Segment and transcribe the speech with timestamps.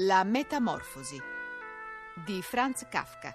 [0.00, 1.18] La metamorfosi
[2.26, 3.32] di Franz Kafka.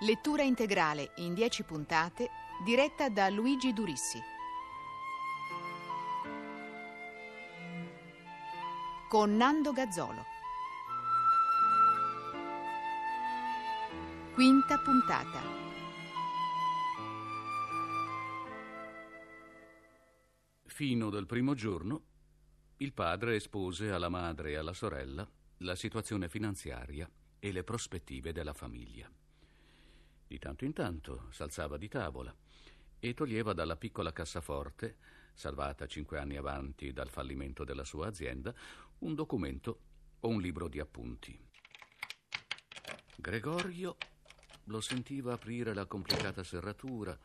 [0.00, 2.30] Lettura integrale in 10 puntate
[2.64, 4.18] diretta da Luigi Durissi.
[9.10, 10.35] Con Nando Gazzolo.
[14.36, 15.40] Quinta puntata.
[20.66, 22.02] Fino del primo giorno,
[22.76, 25.26] il padre espose alla madre e alla sorella
[25.60, 29.10] la situazione finanziaria e le prospettive della famiglia.
[30.26, 32.36] Di tanto in tanto s'alzava di tavola
[32.98, 34.98] e toglieva dalla piccola cassaforte,
[35.32, 38.54] salvata cinque anni avanti dal fallimento della sua azienda,
[38.98, 39.80] un documento
[40.20, 41.40] o un libro di appunti.
[43.16, 43.96] Gregorio
[44.66, 47.16] lo sentiva aprire la complicata serratura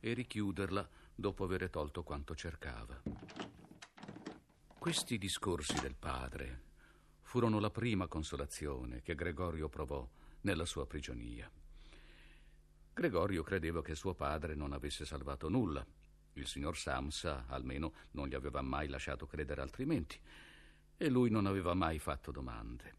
[0.00, 3.00] e richiuderla dopo aver tolto quanto cercava.
[4.78, 6.66] Questi discorsi del padre
[7.22, 10.08] furono la prima consolazione che Gregorio provò
[10.42, 11.50] nella sua prigionia.
[12.94, 15.84] Gregorio credeva che suo padre non avesse salvato nulla.
[16.34, 20.18] Il signor Samsa almeno non gli aveva mai lasciato credere altrimenti
[20.96, 22.96] e lui non aveva mai fatto domande.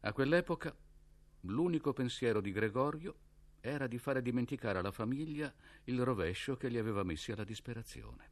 [0.00, 0.74] A quell'epoca
[1.46, 3.14] L'unico pensiero di Gregorio
[3.60, 5.52] era di fare dimenticare alla famiglia
[5.84, 8.30] il rovescio che li aveva messi alla disperazione.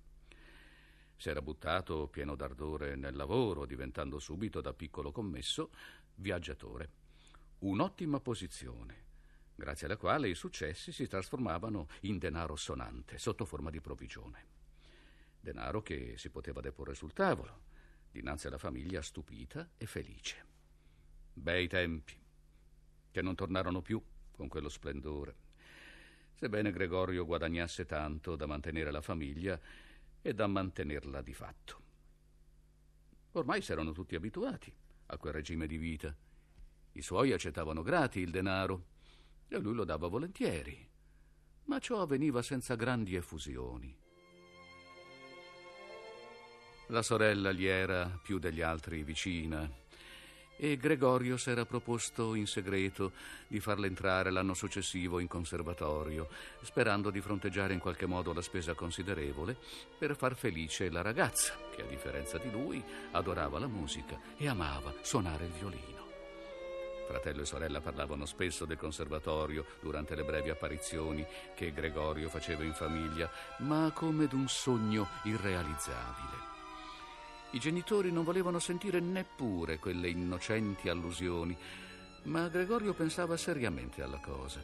[1.16, 5.70] Si era buttato pieno d'ardore nel lavoro, diventando subito da piccolo commesso
[6.16, 6.90] viaggiatore.
[7.60, 9.04] Un'ottima posizione,
[9.54, 14.46] grazie alla quale i successi si trasformavano in denaro sonante, sotto forma di provvigione.
[15.38, 17.64] Denaro che si poteva deporre sul tavolo,
[18.10, 20.46] dinanzi alla famiglia stupita e felice.
[21.34, 22.21] Bei tempi
[23.12, 24.02] che non tornarono più
[24.32, 25.36] con quello splendore.
[26.34, 29.60] Sebbene Gregorio guadagnasse tanto da mantenere la famiglia
[30.20, 31.80] e da mantenerla di fatto.
[33.32, 34.74] Ormai si erano tutti abituati
[35.06, 36.12] a quel regime di vita.
[36.92, 38.86] I suoi accettavano grati il denaro
[39.46, 40.88] e lui lo dava volentieri,
[41.64, 43.96] ma ciò avveniva senza grandi effusioni.
[46.88, 49.81] La sorella gli era più degli altri vicina
[50.56, 53.12] e Gregorio s'era proposto in segreto
[53.46, 56.28] di farla entrare l'anno successivo in conservatorio,
[56.62, 59.56] sperando di fronteggiare in qualche modo la spesa considerevole
[59.98, 62.82] per far felice la ragazza, che a differenza di lui
[63.12, 66.02] adorava la musica e amava suonare il violino.
[67.06, 72.72] Fratello e sorella parlavano spesso del conservatorio durante le brevi apparizioni che Gregorio faceva in
[72.72, 76.51] famiglia, ma come d'un sogno irrealizzabile.
[77.54, 81.54] I genitori non volevano sentire neppure quelle innocenti allusioni,
[82.24, 84.62] ma Gregorio pensava seriamente alla cosa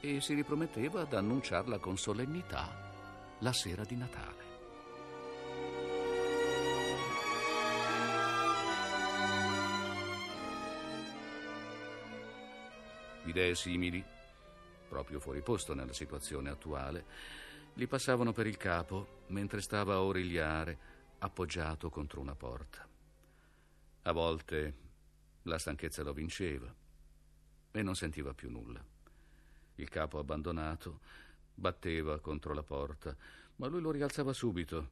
[0.00, 4.48] e si riprometteva ad annunciarla con solennità la sera di Natale.
[13.24, 14.02] Idee simili,
[14.88, 17.04] proprio fuori posto nella situazione attuale,
[17.74, 22.86] gli passavano per il capo mentre stava a origliare appoggiato contro una porta.
[24.02, 24.74] A volte
[25.42, 26.72] la stanchezza lo vinceva
[27.72, 28.84] e non sentiva più nulla.
[29.76, 31.00] Il capo abbandonato
[31.54, 33.16] batteva contro la porta,
[33.56, 34.90] ma lui lo rialzava subito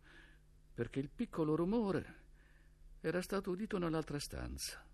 [0.75, 2.27] perché il piccolo rumore
[3.01, 4.85] era stato udito nell'altra stanza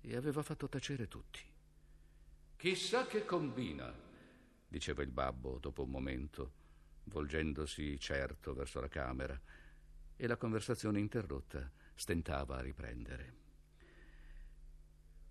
[0.00, 1.40] e aveva fatto tacere tutti.
[2.56, 3.92] Chissà che combina,
[4.68, 6.52] diceva il babbo dopo un momento,
[7.04, 9.40] volgendosi certo verso la camera
[10.16, 13.34] e la conversazione interrotta stentava a riprendere.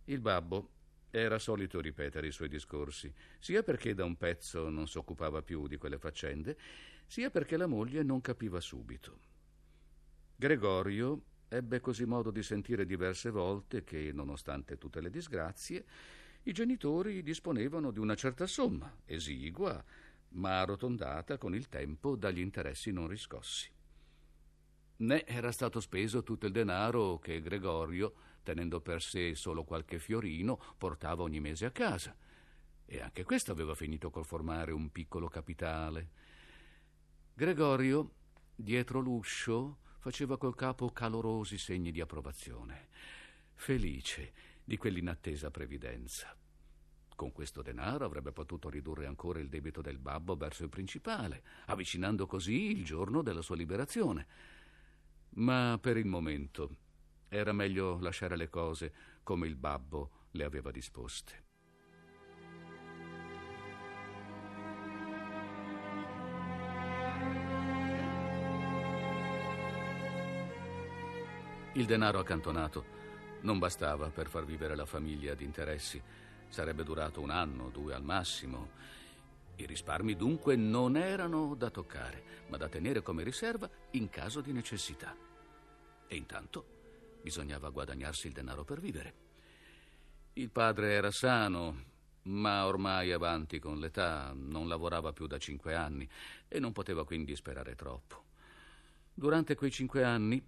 [0.06, 0.70] Il babbo
[1.10, 5.68] era solito ripetere i suoi discorsi, sia perché da un pezzo non si occupava più
[5.68, 6.58] di quelle faccende,
[7.08, 9.20] sia perché la moglie non capiva subito.
[10.36, 15.86] Gregorio ebbe così modo di sentire diverse volte che, nonostante tutte le disgrazie,
[16.44, 19.84] i genitori disponevano di una certa somma, esigua,
[20.30, 23.72] ma arrotondata con il tempo dagli interessi non riscossi
[24.98, 28.14] né era stato speso tutto il denaro che Gregorio,
[28.44, 32.16] tenendo per sé solo qualche fiorino, portava ogni mese a casa.
[32.86, 36.10] E anche questo aveva finito col formare un piccolo capitale.
[37.34, 38.12] Gregorio,
[38.56, 42.90] dietro l'uscio, faceva col capo calorosi segni di approvazione,
[43.56, 44.34] felice
[44.64, 46.36] di quell'inattesa previdenza.
[47.16, 52.28] Con questo denaro avrebbe potuto ridurre ancora il debito del babbo verso il principale, avvicinando
[52.28, 54.28] così il giorno della sua liberazione.
[55.36, 56.78] Ma per il momento
[57.28, 61.44] era meglio lasciare le cose come il babbo le aveva disposte.
[71.74, 72.86] Il denaro accantonato
[73.42, 76.02] non bastava per far vivere la famiglia di interessi.
[76.48, 78.70] Sarebbe durato un anno, due al massimo.
[79.58, 84.52] I risparmi dunque non erano da toccare, ma da tenere come riserva in caso di
[84.52, 85.16] necessità.
[86.08, 86.74] E intanto
[87.22, 89.14] bisognava guadagnarsi il denaro per vivere.
[90.34, 91.94] Il padre era sano,
[92.24, 96.08] ma ormai avanti con l'età, non lavorava più da cinque anni
[96.48, 98.24] e non poteva quindi sperare troppo.
[99.14, 100.46] Durante quei cinque anni,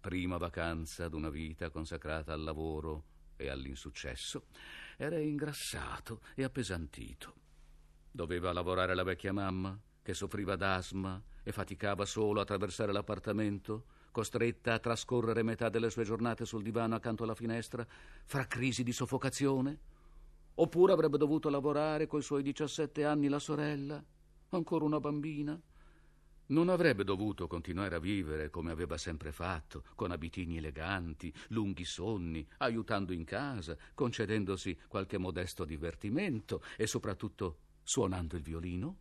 [0.00, 3.04] prima vacanza d'una vita consacrata al lavoro
[3.36, 4.46] e all'insuccesso,
[4.96, 7.46] era ingrassato e appesantito.
[8.10, 14.74] Doveva lavorare la vecchia mamma, che soffriva d'asma e faticava solo a attraversare l'appartamento, costretta
[14.74, 17.86] a trascorrere metà delle sue giornate sul divano accanto alla finestra,
[18.24, 19.96] fra crisi di soffocazione
[20.60, 24.02] Oppure avrebbe dovuto lavorare coi suoi 17 anni la sorella,
[24.50, 25.60] ancora una bambina.
[26.46, 32.44] Non avrebbe dovuto continuare a vivere come aveva sempre fatto, con abitini eleganti, lunghi sonni,
[32.58, 38.96] aiutando in casa, concedendosi qualche modesto divertimento e soprattutto suonando il violino?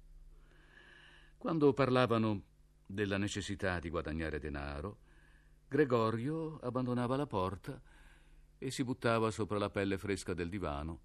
[1.38, 2.42] Quando parlavano
[2.86, 5.00] della necessità di guadagnare denaro,
[5.68, 7.82] Gregorio abbandonava la porta
[8.58, 11.02] e si buttava sopra la pelle fresca del divano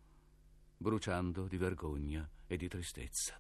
[0.77, 3.39] bruciando di vergogna e di tristezza.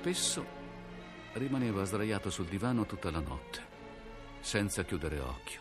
[0.00, 0.46] Spesso
[1.34, 3.60] rimaneva sdraiato sul divano tutta la notte,
[4.40, 5.60] senza chiudere occhio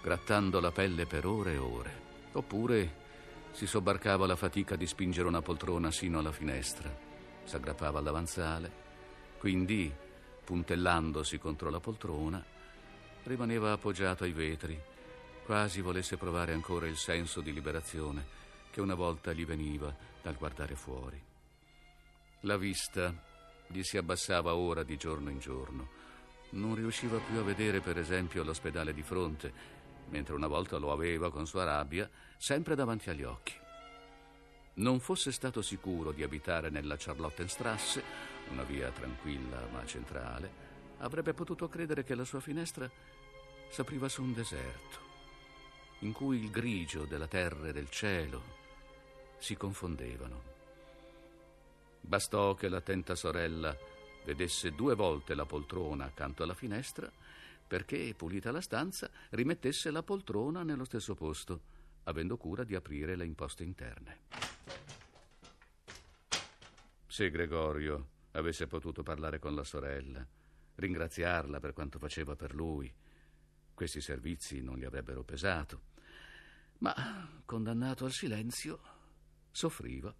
[0.00, 2.02] grattando la pelle per ore e ore.
[2.32, 2.94] Oppure
[3.50, 6.90] si sobbarcava la fatica di spingere una poltrona sino alla finestra,
[7.44, 8.72] s'aggrappava al davanzale,
[9.36, 9.92] quindi,
[10.42, 12.42] puntellandosi contro la poltrona,
[13.24, 14.80] rimaneva appoggiato ai vetri,
[15.44, 18.24] quasi volesse provare ancora il senso di liberazione
[18.70, 21.22] che una volta gli veniva dal guardare fuori.
[22.44, 23.28] La vista
[23.70, 25.88] gli si abbassava ora di giorno in giorno.
[26.50, 29.78] Non riusciva più a vedere, per esempio, l'ospedale di fronte
[30.10, 33.54] mentre una volta lo aveva con sua rabbia, sempre davanti agli occhi.
[34.74, 38.02] Non fosse stato sicuro di abitare nella Charlottenstrasse,
[38.50, 40.68] una via tranquilla ma centrale,
[40.98, 42.90] avrebbe potuto credere che la sua finestra
[43.70, 44.98] s'apriva su un deserto,
[46.00, 48.58] in cui il grigio della terra e del cielo
[49.38, 50.49] si confondevano.
[52.00, 53.76] Bastò che l'attenta sorella
[54.24, 57.10] vedesse due volte la poltrona accanto alla finestra
[57.70, 61.60] perché, pulita la stanza, rimettesse la poltrona nello stesso posto,
[62.04, 64.18] avendo cura di aprire le imposte interne.
[67.06, 70.26] Se Gregorio avesse potuto parlare con la sorella,
[70.74, 72.92] ringraziarla per quanto faceva per lui,
[73.72, 75.82] questi servizi non gli avrebbero pesato.
[76.78, 78.80] Ma, condannato al silenzio,
[79.50, 80.12] soffriva.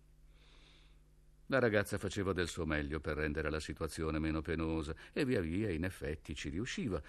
[1.50, 5.68] La ragazza faceva del suo meglio per rendere la situazione meno penosa e via via,
[5.70, 7.02] in effetti, ci riusciva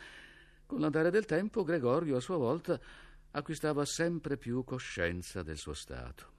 [0.66, 2.80] con l'andare del tempo, Gregorio a sua volta
[3.32, 6.32] acquistava sempre più coscienza del suo stato.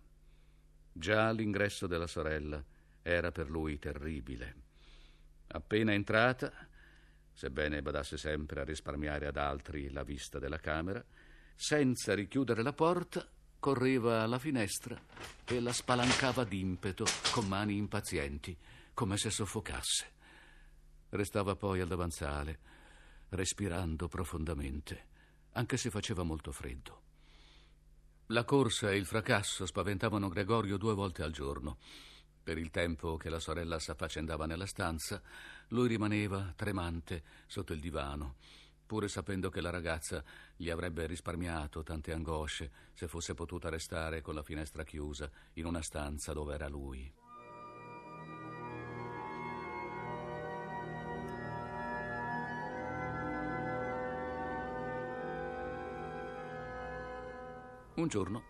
[0.91, 2.65] Già l'ingresso della sorella
[3.03, 4.55] era per lui terribile.
[5.49, 6.51] Appena entrata,
[7.31, 11.05] sebbene badasse sempre a risparmiare ad altri la vista della camera,
[11.55, 13.25] senza richiudere la porta,
[13.63, 15.01] correva alla finestra
[15.45, 18.57] e la spalancava d'impeto con mani impazienti,
[18.93, 20.11] come se soffocasse.
[21.11, 22.59] Restava poi al davanzale
[23.29, 25.07] respirando profondamente,
[25.53, 27.03] anche se faceva molto freddo.
[28.27, 31.79] La corsa e il fracasso spaventavano Gregorio due volte al giorno.
[32.43, 35.23] Per il tempo che la sorella s'affaccendava nella stanza,
[35.69, 38.35] lui rimaneva tremante sotto il divano,
[38.93, 40.23] pure sapendo che la ragazza
[40.55, 45.81] gli avrebbe risparmiato tante angosce se fosse potuta restare con la finestra chiusa in una
[45.81, 47.11] stanza dove era lui.
[57.95, 58.43] Un giorno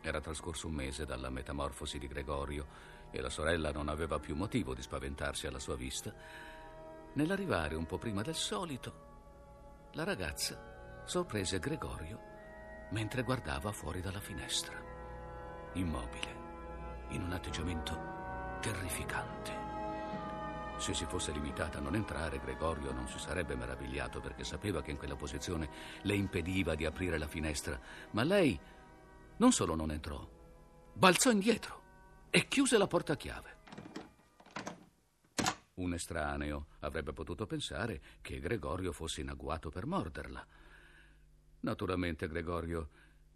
[0.00, 2.66] era trascorso un mese dalla metamorfosi di Gregorio
[3.10, 6.10] e la sorella non aveva più motivo di spaventarsi alla sua vista.
[7.12, 9.11] Nell'arrivare un po' prima del solito,
[9.94, 12.30] la ragazza sorprese Gregorio
[12.92, 14.74] mentre guardava fuori dalla finestra,
[15.74, 16.36] immobile,
[17.10, 19.70] in un atteggiamento terrificante.
[20.76, 24.90] Se si fosse limitata a non entrare, Gregorio non si sarebbe meravigliato perché sapeva che
[24.90, 25.68] in quella posizione
[26.02, 27.78] le impediva di aprire la finestra.
[28.10, 28.58] Ma lei
[29.36, 30.26] non solo non entrò,
[30.92, 31.82] balzò indietro
[32.30, 33.60] e chiuse la porta chiave.
[35.74, 40.46] Un estraneo avrebbe potuto pensare che Gregorio fosse in agguato per morderla.
[41.60, 42.90] Naturalmente Gregorio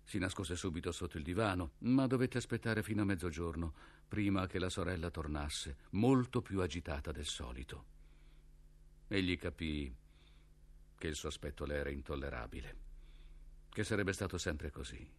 [0.04, 3.72] si nascose subito sotto il divano, ma dovette aspettare fino a mezzogiorno
[4.06, 7.84] prima che la sorella tornasse, molto più agitata del solito.
[9.08, 9.94] Egli capì
[10.94, 12.76] che il suo aspetto le era intollerabile,
[13.70, 15.10] che sarebbe stato sempre così,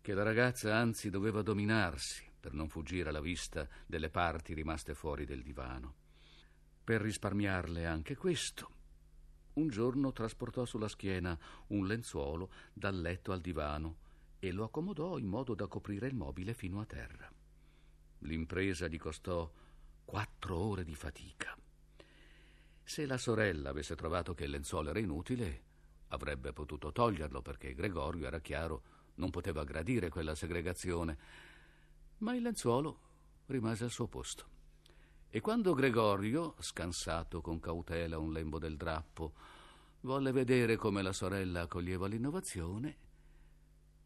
[0.00, 5.24] che la ragazza anzi doveva dominarsi per non fuggire alla vista delle parti rimaste fuori
[5.24, 6.05] del divano.
[6.86, 8.70] Per risparmiarle anche questo,
[9.54, 11.36] un giorno trasportò sulla schiena
[11.70, 13.96] un lenzuolo dal letto al divano
[14.38, 17.28] e lo accomodò in modo da coprire il mobile fino a terra.
[18.18, 19.52] L'impresa gli costò
[20.04, 21.58] quattro ore di fatica.
[22.84, 25.62] Se la sorella avesse trovato che il lenzuolo era inutile,
[26.10, 28.82] avrebbe potuto toglierlo perché Gregorio, era chiaro,
[29.16, 31.18] non poteva gradire quella segregazione.
[32.18, 33.00] Ma il lenzuolo
[33.46, 34.54] rimase al suo posto.
[35.36, 39.34] E quando Gregorio, scansato con cautela un lembo del drappo,
[40.00, 42.96] volle vedere come la sorella accoglieva l'innovazione,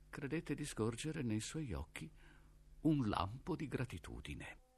[0.08, 2.10] credette di scorgere nei suoi occhi
[2.80, 4.69] un lampo di gratitudine.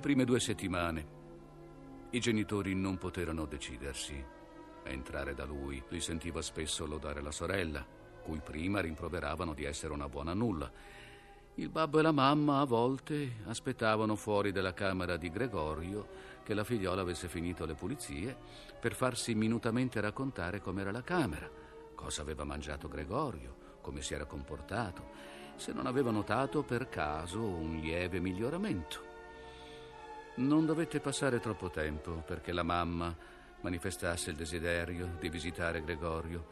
[0.00, 1.06] Le prime due settimane
[2.12, 4.14] i genitori non poterono decidersi
[4.82, 5.84] a entrare da lui.
[5.90, 7.86] Li sentiva spesso lodare la sorella,
[8.22, 10.72] cui prima rimproveravano di essere una buona nulla.
[11.56, 16.08] Il babbo e la mamma a volte aspettavano fuori dalla camera di Gregorio
[16.44, 18.34] che la figliola avesse finito le pulizie
[18.80, 21.46] per farsi minutamente raccontare com'era la camera,
[21.94, 25.10] cosa aveva mangiato Gregorio, come si era comportato,
[25.56, 29.09] se non aveva notato per caso un lieve miglioramento.
[30.40, 33.14] Non dovette passare troppo tempo perché la mamma
[33.60, 36.46] manifestasse il desiderio di visitare Gregorio,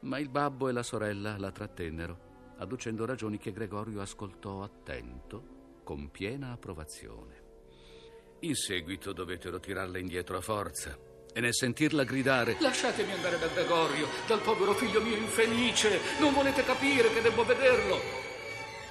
[0.00, 6.10] ma il babbo e la sorella la trattennero, adducendo ragioni che Gregorio ascoltò attento, con
[6.10, 7.40] piena approvazione.
[8.40, 10.94] In seguito dovettero tirarla indietro a forza
[11.32, 16.64] e nel sentirla gridare Lasciatemi andare da Gregorio, dal povero figlio mio infelice, non volete
[16.64, 18.31] capire che devo vederlo.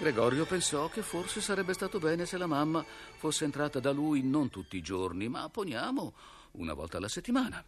[0.02, 2.84] Gregorio pensò che forse sarebbe stato bene se la mamma
[3.18, 6.16] fosse entrata da lui non tutti i giorni, ma poniamo
[6.54, 7.64] una volta alla settimana.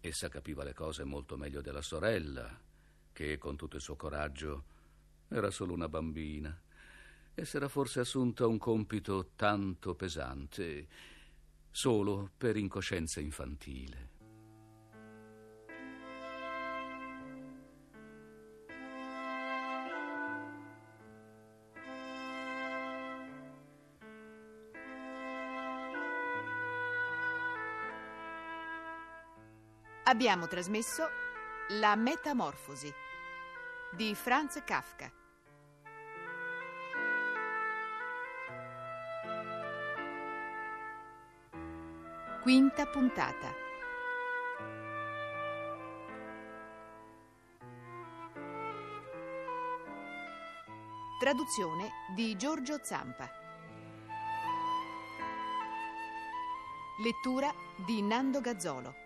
[0.00, 2.60] Essa capiva le cose molto meglio della sorella,
[3.12, 4.64] che con tutto il suo coraggio
[5.28, 6.60] era solo una bambina
[7.32, 10.88] e s'era forse assunta un compito tanto pesante
[11.70, 14.13] solo per incoscienza infantile.
[30.14, 31.08] Abbiamo trasmesso
[31.70, 32.88] La Metamorfosi
[33.90, 35.10] di Franz Kafka.
[42.42, 43.52] Quinta puntata.
[51.18, 53.28] Traduzione di Giorgio Zampa.
[57.02, 57.52] Lettura
[57.84, 59.03] di Nando Gazzolo.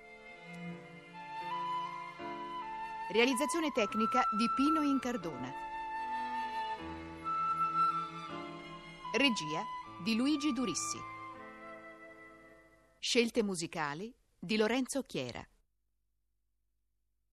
[3.11, 5.51] Realizzazione tecnica di Pino Incardona.
[9.17, 9.65] Regia
[10.05, 10.99] di Luigi Durissi.
[12.99, 15.43] Scelte musicali di Lorenzo Chiera.